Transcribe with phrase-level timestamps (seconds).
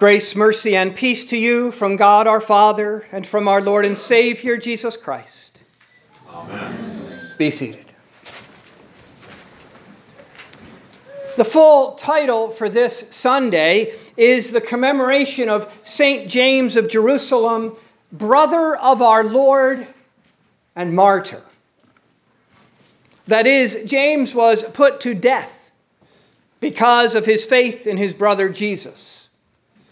[0.00, 3.98] Grace, mercy, and peace to you from God our Father and from our Lord and
[3.98, 5.62] Savior Jesus Christ.
[6.26, 7.32] Amen.
[7.36, 7.84] Be seated.
[11.36, 16.30] The full title for this Sunday is the commemoration of St.
[16.30, 17.76] James of Jerusalem,
[18.10, 19.86] brother of our Lord
[20.74, 21.42] and martyr.
[23.26, 25.70] That is, James was put to death
[26.58, 29.26] because of his faith in his brother Jesus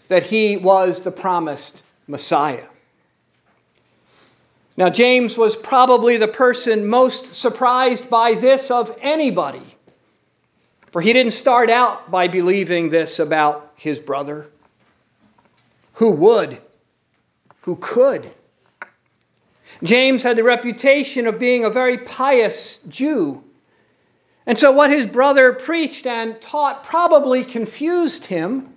[0.09, 2.65] that he was the promised Messiah.
[4.75, 9.63] Now, James was probably the person most surprised by this of anybody,
[10.91, 14.47] for he didn't start out by believing this about his brother.
[15.93, 16.59] Who would?
[17.61, 18.31] Who could?
[19.83, 23.43] James had the reputation of being a very pious Jew.
[24.45, 28.73] And so, what his brother preached and taught probably confused him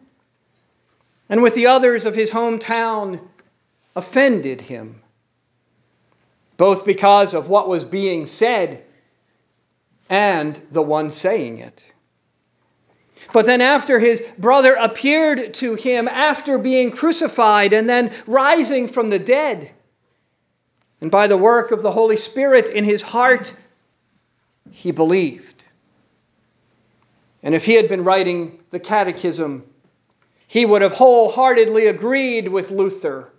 [1.32, 3.18] and with the others of his hometown
[3.97, 5.00] offended him,
[6.58, 8.84] both because of what was being said
[10.11, 11.83] and the one saying it.
[13.33, 19.08] But then, after his brother appeared to him after being crucified and then rising from
[19.08, 19.70] the dead,
[21.00, 23.55] and by the work of the Holy Spirit in his heart,
[24.70, 25.64] he believed.
[27.42, 29.64] And if he had been writing the catechism
[30.53, 33.33] he would have wholeheartedly agreed with Luther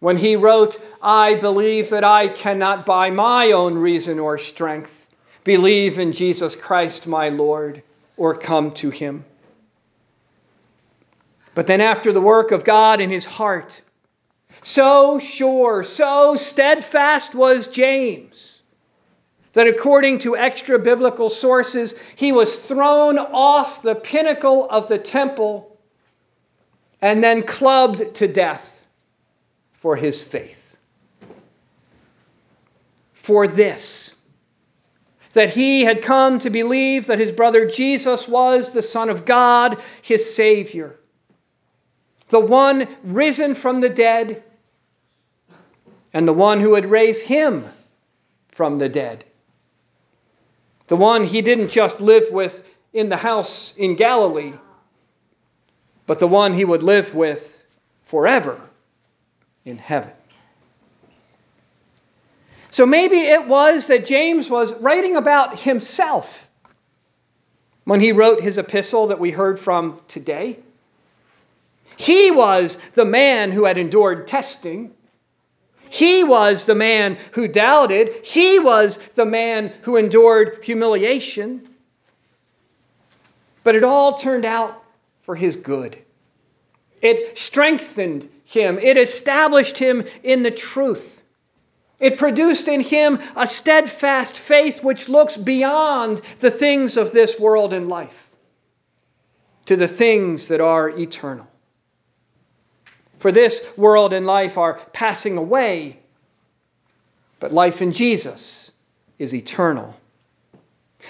[0.00, 5.08] when he wrote, I believe that I cannot by my own reason or strength
[5.44, 7.82] believe in Jesus Christ my Lord
[8.16, 9.26] or come to him.
[11.54, 13.82] But then, after the work of God in his heart,
[14.62, 18.62] so sure, so steadfast was James
[19.52, 25.75] that according to extra biblical sources, he was thrown off the pinnacle of the temple
[27.06, 28.84] and then clubbed to death
[29.74, 30.76] for his faith.
[33.12, 34.12] For this,
[35.34, 39.80] that he had come to believe that his brother Jesus was the Son of God,
[40.02, 40.98] his Savior,
[42.30, 44.42] the one risen from the dead,
[46.12, 47.66] and the one who would raise him
[48.48, 49.24] from the dead.
[50.88, 54.54] The one he didn't just live with in the house in Galilee
[56.06, 57.64] but the one he would live with
[58.04, 58.60] forever
[59.64, 60.12] in heaven.
[62.70, 66.48] So maybe it was that James was writing about himself
[67.84, 70.58] when he wrote his epistle that we heard from today.
[71.96, 74.92] He was the man who had endured testing.
[75.88, 78.26] He was the man who doubted.
[78.26, 81.68] He was the man who endured humiliation.
[83.64, 84.82] But it all turned out
[85.26, 85.98] for his good.
[87.02, 91.22] It strengthened him, it established him in the truth.
[91.98, 97.72] It produced in him a steadfast faith which looks beyond the things of this world
[97.72, 98.30] and life
[99.66, 101.46] to the things that are eternal.
[103.18, 105.98] For this world and life are passing away,
[107.40, 108.70] but life in Jesus
[109.18, 109.94] is eternal.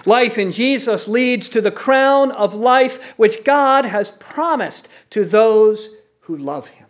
[0.04, 5.88] Life in Jesus leads to the crown of life which God has promised to those
[6.20, 6.86] who love him.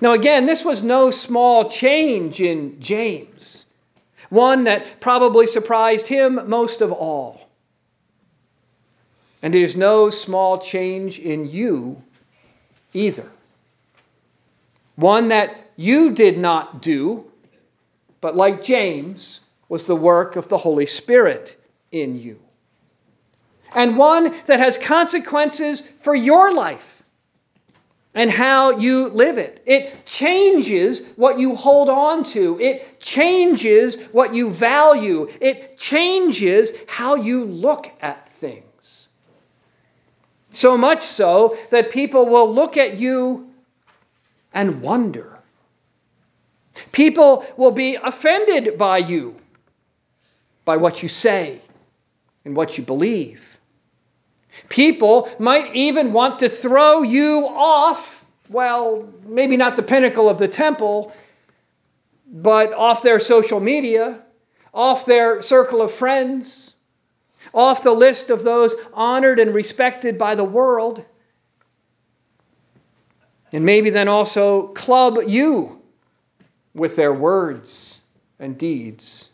[0.00, 3.64] Now, again, this was no small change in James,
[4.30, 7.48] one that probably surprised him most of all.
[9.42, 12.02] And it is no small change in you
[12.92, 13.30] either.
[14.96, 17.30] One that you did not do,
[18.20, 19.40] but like James,
[19.72, 21.56] was the work of the Holy Spirit
[21.92, 22.38] in you.
[23.74, 27.02] And one that has consequences for your life
[28.14, 29.62] and how you live it.
[29.64, 37.14] It changes what you hold on to, it changes what you value, it changes how
[37.14, 39.08] you look at things.
[40.50, 43.50] So much so that people will look at you
[44.52, 45.38] and wonder.
[46.92, 49.36] People will be offended by you
[50.64, 51.60] by what you say
[52.44, 53.58] and what you believe.
[54.68, 60.48] People might even want to throw you off, well, maybe not the pinnacle of the
[60.48, 61.12] temple,
[62.26, 64.20] but off their social media,
[64.74, 66.74] off their circle of friends,
[67.54, 71.04] off the list of those honored and respected by the world.
[73.52, 75.82] And maybe then also club you
[76.74, 78.00] with their words
[78.38, 79.28] and deeds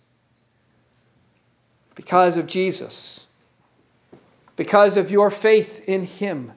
[1.99, 3.27] because of Jesus,
[4.55, 6.53] because of your faith in Him,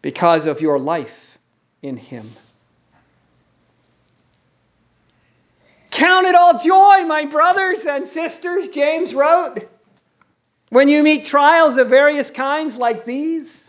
[0.00, 1.36] because of your life
[1.82, 2.24] in Him.
[5.90, 9.68] Count it all joy, my brothers and sisters, James wrote,
[10.70, 13.68] when you meet trials of various kinds like these.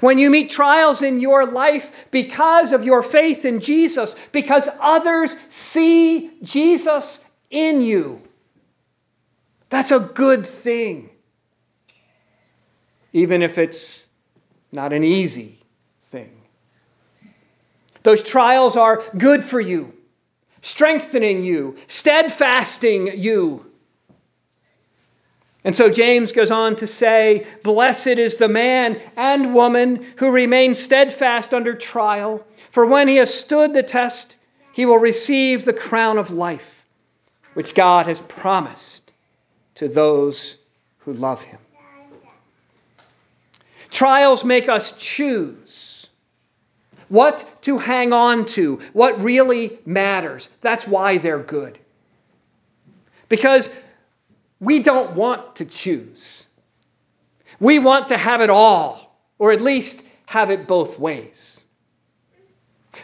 [0.00, 5.36] When you meet trials in your life because of your faith in Jesus, because others
[5.50, 8.22] see Jesus in you.
[9.70, 11.10] That's a good thing.
[13.12, 14.06] Even if it's
[14.72, 15.58] not an easy
[16.02, 16.42] thing.
[18.02, 19.92] Those trials are good for you,
[20.62, 23.66] strengthening you, steadfasting you.
[25.62, 30.78] And so James goes on to say, Blessed is the man and woman who remains
[30.78, 34.36] steadfast under trial, for when he has stood the test,
[34.72, 36.86] he will receive the crown of life,
[37.54, 38.99] which God has promised
[39.80, 40.56] to those
[40.98, 41.58] who love him.
[43.88, 46.06] Trials make us choose
[47.08, 50.50] what to hang on to, what really matters.
[50.60, 51.78] That's why they're good.
[53.30, 53.70] Because
[54.60, 56.44] we don't want to choose.
[57.58, 61.62] We want to have it all, or at least have it both ways.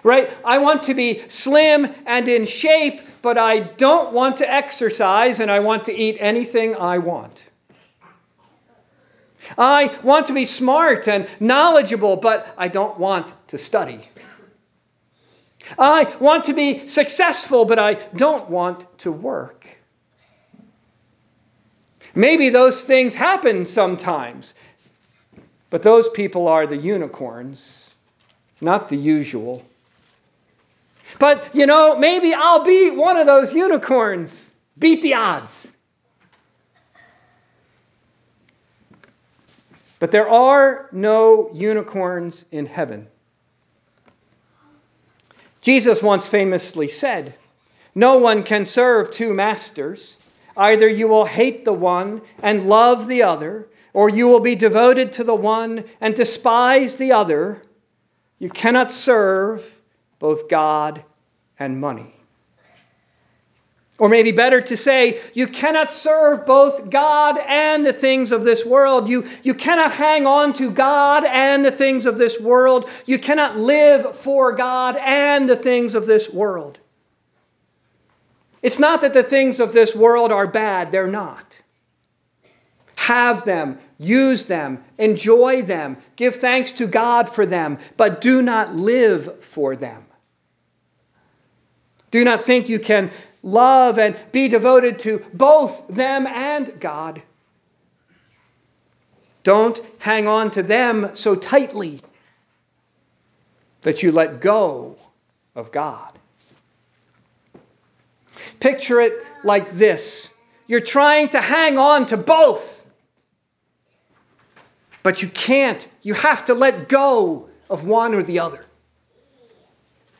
[0.02, 0.34] Right?
[0.44, 5.50] I want to be slim and in shape, but I don't want to exercise and
[5.50, 7.48] I want to eat anything I want.
[9.56, 14.00] I want to be smart and knowledgeable, but I don't want to study.
[15.78, 19.66] I want to be successful, but I don't want to work.
[22.14, 24.54] Maybe those things happen sometimes,
[25.70, 27.90] but those people are the unicorns,
[28.60, 29.62] not the usual.
[31.18, 34.52] But, you know, maybe I'll be one of those unicorns.
[34.78, 35.72] Beat the odds.
[39.98, 43.06] But there are no unicorns in heaven.
[45.62, 47.34] Jesus once famously said,
[47.94, 50.18] No one can serve two masters.
[50.56, 55.12] Either you will hate the one and love the other, or you will be devoted
[55.12, 57.62] to the one and despise the other.
[58.38, 59.75] You cannot serve
[60.18, 61.04] both God
[61.58, 62.12] and money.
[63.98, 68.64] Or maybe better to say, you cannot serve both God and the things of this
[68.64, 69.08] world.
[69.08, 72.90] You, you cannot hang on to God and the things of this world.
[73.06, 76.78] You cannot live for God and the things of this world.
[78.60, 81.58] It's not that the things of this world are bad, they're not.
[82.96, 88.74] Have them, use them, enjoy them, give thanks to God for them, but do not
[88.74, 90.05] live for them.
[92.10, 93.10] Do not think you can
[93.42, 97.22] love and be devoted to both them and God.
[99.42, 102.00] Don't hang on to them so tightly
[103.82, 104.96] that you let go
[105.54, 106.12] of God.
[108.58, 109.12] Picture it
[109.44, 110.30] like this
[110.66, 112.84] you're trying to hang on to both,
[115.04, 115.88] but you can't.
[116.02, 118.64] You have to let go of one or the other.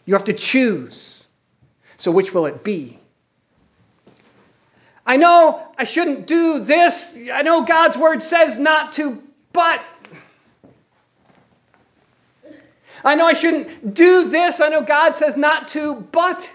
[0.05, 1.16] You have to choose.
[2.07, 2.97] So, which will it be?
[5.05, 7.13] I know I shouldn't do this.
[7.33, 9.21] I know God's word says not to,
[9.53, 9.83] but.
[13.05, 14.61] I know I shouldn't do this.
[14.61, 16.55] I know God says not to, but.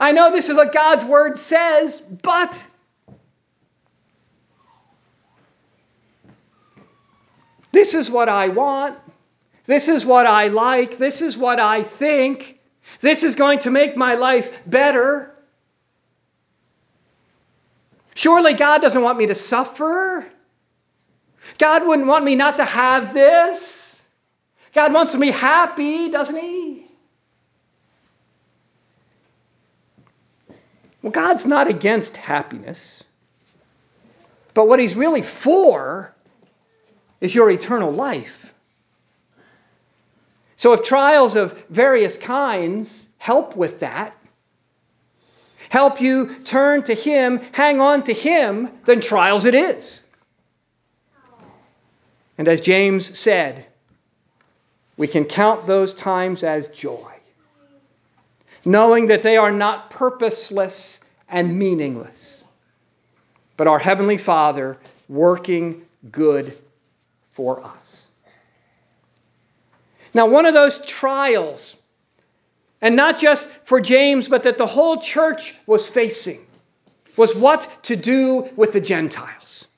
[0.00, 2.66] I know this is what God's word says, but.
[7.72, 8.96] This is what I want.
[9.66, 10.96] This is what I like.
[10.96, 12.56] This is what I think.
[13.00, 15.34] This is going to make my life better.
[18.14, 20.26] Surely God doesn't want me to suffer.
[21.58, 24.08] God wouldn't want me not to have this.
[24.72, 26.86] God wants me happy, doesn't He?
[31.02, 33.02] Well, God's not against happiness.
[34.54, 36.14] But what He's really for
[37.20, 38.39] is your eternal life.
[40.60, 44.14] So if trials of various kinds help with that,
[45.70, 50.04] help you turn to Him, hang on to Him, then trials it is.
[52.36, 53.64] And as James said,
[54.98, 57.10] we can count those times as joy,
[58.66, 61.00] knowing that they are not purposeless
[61.30, 62.44] and meaningless,
[63.56, 64.76] but our Heavenly Father
[65.08, 66.52] working good
[67.32, 67.79] for us.
[70.12, 71.76] Now, one of those trials
[72.82, 76.46] and not just for James, but that the whole church was facing,
[77.16, 79.68] was what to do with the Gentiles.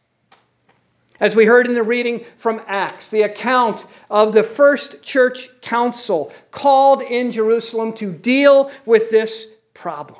[1.18, 6.32] As we heard in the reading from Acts, the account of the first church council
[6.50, 10.18] called in Jerusalem to deal with this problem.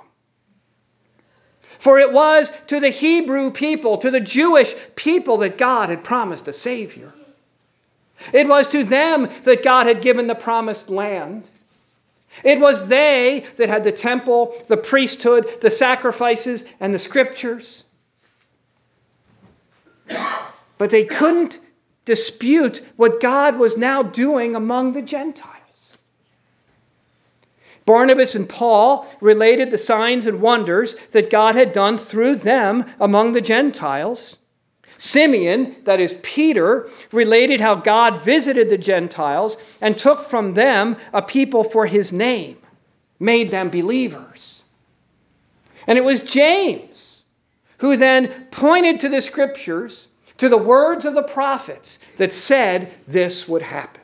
[1.80, 6.46] For it was to the Hebrew people, to the Jewish people, that God had promised
[6.46, 7.12] a Savior.
[8.32, 11.48] It was to them that God had given the promised land.
[12.44, 17.84] It was they that had the temple, the priesthood, the sacrifices, and the scriptures.
[20.78, 21.58] But they couldn't
[22.04, 25.98] dispute what God was now doing among the Gentiles.
[27.84, 33.32] Barnabas and Paul related the signs and wonders that God had done through them among
[33.32, 34.36] the Gentiles.
[35.02, 41.20] Simeon, that is Peter, related how God visited the Gentiles and took from them a
[41.20, 42.56] people for his name,
[43.18, 44.62] made them believers.
[45.88, 47.20] And it was James
[47.78, 50.06] who then pointed to the scriptures
[50.36, 54.02] to the words of the prophets that said this would happen.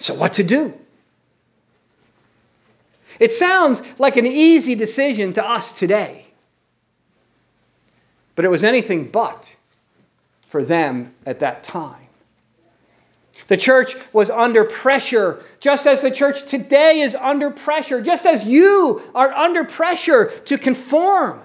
[0.00, 0.74] So, what to do?
[3.20, 6.26] It sounds like an easy decision to us today,
[8.34, 9.54] but it was anything but
[10.48, 12.00] for them at that time.
[13.48, 18.44] The church was under pressure, just as the church today is under pressure, just as
[18.44, 21.40] you are under pressure to conform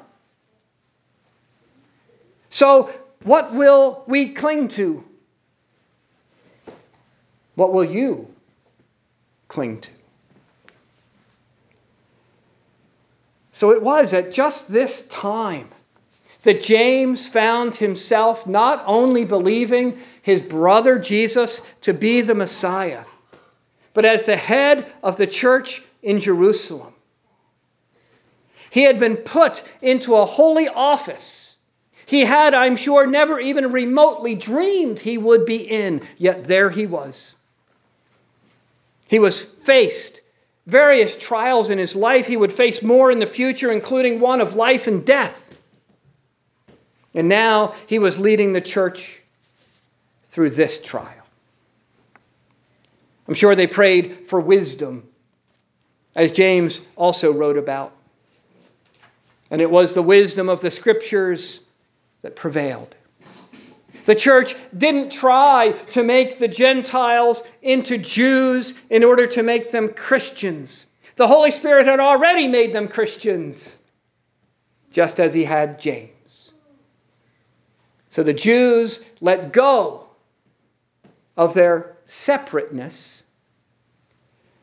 [2.49, 2.91] so,
[3.23, 5.03] what will we cling to?
[7.55, 8.27] What will you
[9.47, 9.89] cling to?
[13.53, 15.69] So it was at just this time
[16.43, 23.03] that James found himself not only believing his brother Jesus to be the Messiah,
[23.93, 26.93] but as the head of the church in Jerusalem.
[28.69, 31.49] He had been put into a holy office
[32.09, 36.87] he had, I'm sure, never even remotely dreamed he would be in, yet there he
[36.87, 37.35] was.
[39.07, 40.21] He was faced
[40.65, 42.25] various trials in his life.
[42.25, 45.53] He would face more in the future, including one of life and death.
[47.13, 49.21] And now he was leading the church
[50.25, 51.13] through this trial.
[53.27, 55.07] I'm sure they prayed for wisdom,
[56.15, 57.93] as James also wrote about.
[59.51, 61.61] And it was the wisdom of the scriptures
[62.21, 62.95] that prevailed.
[64.05, 69.89] The church didn't try to make the Gentiles into Jews in order to make them
[69.93, 70.85] Christians.
[71.15, 73.77] The Holy Spirit had already made them Christians,
[74.91, 76.11] just as he had James.
[78.09, 80.07] So the Jews let go
[81.37, 83.23] of their separateness,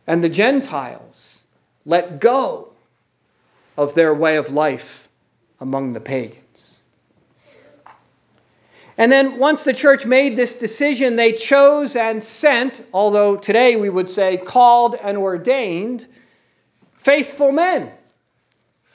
[0.06, 1.44] and the Gentiles
[1.84, 2.72] let go
[3.76, 5.08] of their way of life
[5.60, 6.80] among the pagans.
[8.98, 13.90] And then once the church made this decision, they chose and sent, although today we
[13.90, 16.06] would say called and ordained,
[16.98, 17.92] faithful men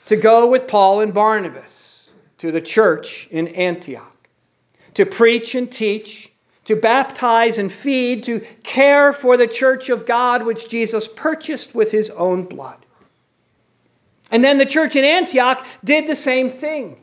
[0.06, 4.11] to go with Paul and Barnabas to the church in Antioch,
[4.94, 6.30] to preach and teach,
[6.64, 11.90] to baptize and feed, to care for the church of God which Jesus purchased with
[11.90, 12.78] his own blood.
[14.30, 16.98] And then the church in Antioch did the same thing.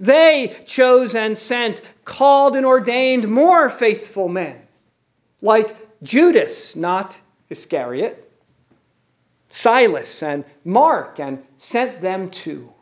[0.00, 4.60] They chose and sent, called and ordained more faithful men,
[5.42, 8.30] like Judas, not Iscariot,
[9.50, 12.72] Silas and Mark, and sent them to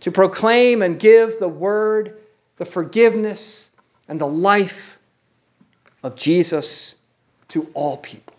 [0.00, 2.18] to proclaim and give the word,
[2.56, 3.68] the forgiveness,
[4.08, 4.98] and the life
[6.02, 6.94] of Jesus
[7.48, 8.34] to all people.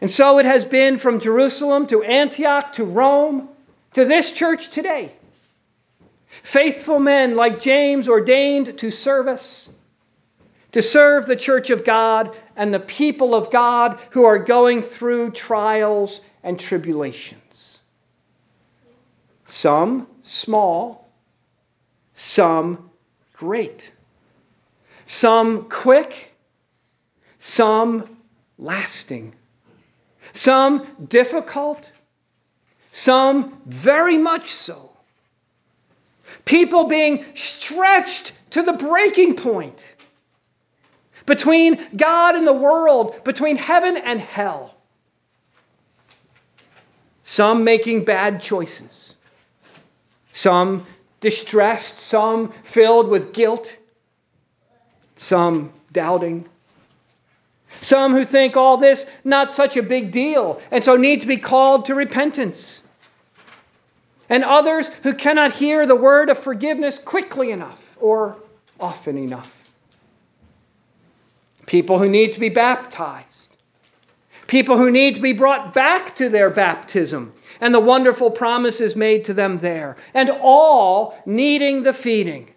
[0.00, 3.48] And so it has been from Jerusalem to Antioch to Rome
[3.94, 5.12] to this church today.
[6.42, 9.70] Faithful men like James ordained to service,
[10.72, 15.30] to serve the church of God and the people of God who are going through
[15.32, 17.78] trials and tribulations.
[19.46, 21.01] Some small,
[22.22, 22.90] some
[23.32, 23.90] great,
[25.06, 26.32] some quick,
[27.38, 28.16] some
[28.58, 29.34] lasting,
[30.32, 31.90] some difficult.
[32.92, 34.90] Some very much so.
[36.44, 39.94] People being stretched to the breaking point
[41.24, 44.74] between God and the world, between heaven and hell.
[47.24, 49.14] Some making bad choices,
[50.32, 50.86] some
[51.22, 53.74] distressed, some filled with guilt,
[55.16, 56.46] some doubting.
[57.80, 61.38] Some who think all this not such a big deal and so need to be
[61.38, 62.82] called to repentance.
[64.28, 68.36] and others who cannot hear the word of forgiveness quickly enough or
[68.80, 69.50] often enough.
[71.66, 73.41] People who need to be baptized,
[74.52, 77.32] people who need to be brought back to their baptism
[77.62, 82.50] and the wonderful promises made to them there, and all needing the feeding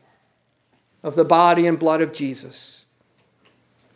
[1.03, 2.83] of the body and blood of Jesus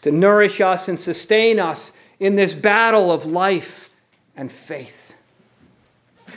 [0.02, 1.92] to nourish us and sustain us
[2.22, 3.90] in this battle of life
[4.38, 5.14] and faith.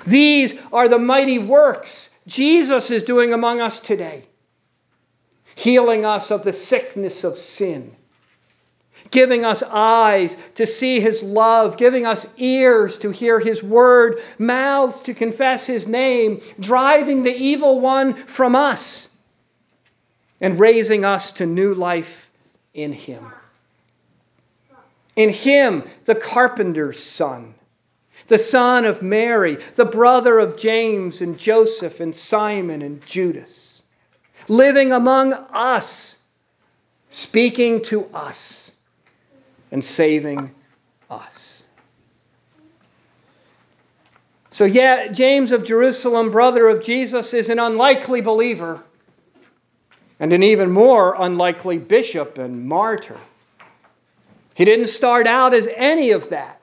[0.05, 4.25] These are the mighty works Jesus is doing among us today,
[5.55, 7.95] healing us of the sickness of sin,
[9.11, 15.01] giving us eyes to see his love, giving us ears to hear his word, mouths
[15.01, 19.09] to confess his name, driving the evil one from us,
[20.41, 22.31] and raising us to new life
[22.75, 23.33] in him.
[25.15, 27.55] In him, the carpenter's son,
[28.29, 33.83] the son of Mary, the brother of James and Joseph and Simon and Judas,
[34.49, 36.17] living among us,
[37.11, 38.72] speaking to us,
[39.73, 40.55] and saving
[41.11, 41.65] us.
[44.51, 48.85] So, yeah, James of Jerusalem, brother of Jesus, is an unlikely believer
[50.21, 53.19] and an even more unlikely bishop and martyr.
[54.55, 56.61] He didn't start out as any of that.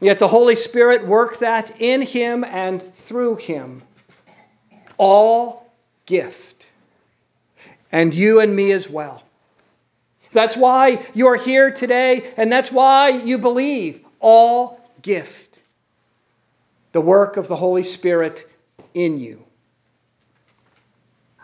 [0.00, 3.82] Yet the Holy Spirit worked that in him and through him.
[4.96, 5.70] All
[6.06, 6.70] gift.
[7.90, 9.24] And you and me as well.
[10.32, 14.04] That's why you're here today, and that's why you believe.
[14.20, 15.60] All gift.
[16.92, 18.44] The work of the Holy Spirit
[18.94, 19.44] in you.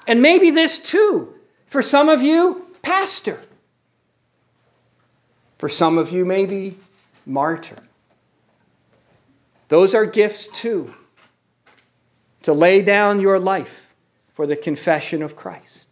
[0.06, 1.34] And maybe this too,
[1.66, 3.40] for some of you, pastor.
[5.58, 6.78] For some of you, maybe
[7.24, 7.78] martyr.
[9.68, 10.94] Those are gifts too.
[12.42, 13.92] To lay down your life
[14.34, 15.85] for the confession of Christ.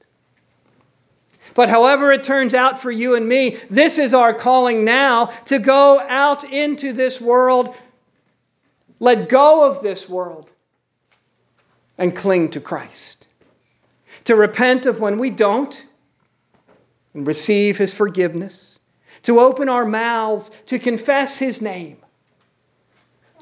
[1.55, 5.59] But however it turns out for you and me, this is our calling now to
[5.59, 7.75] go out into this world,
[8.99, 10.51] let go of this world,
[11.97, 13.29] and cling to Christ.
[14.25, 15.85] To repent of when we don't
[17.13, 18.75] and receive his forgiveness
[19.25, 21.97] to open our mouths to confess his name,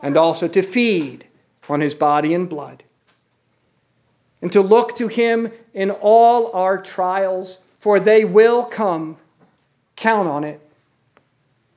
[0.03, 1.27] and also to feed
[1.69, 2.83] on his body and blood,
[4.41, 9.17] and to look to him in all our trials, for they will come.
[9.97, 10.61] Count on it,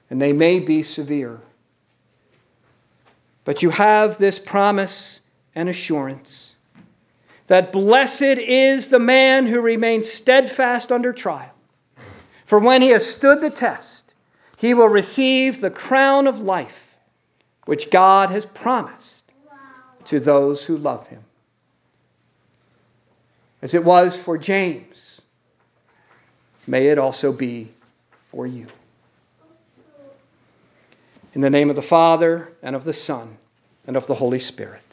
[0.09, 1.39] and they may be severe.
[3.43, 5.21] But you have this promise
[5.55, 6.53] and assurance
[7.47, 11.51] that blessed is the man who remains steadfast under trial.
[12.45, 14.13] For when he has stood the test,
[14.57, 16.95] he will receive the crown of life
[17.65, 19.23] which God has promised
[20.05, 21.23] to those who love him.
[23.63, 25.04] As it was for James,
[26.67, 27.69] may it also be
[28.29, 28.67] for you.
[31.33, 33.37] In the name of the Father, and of the Son,
[33.87, 34.84] and of the Holy Spirit.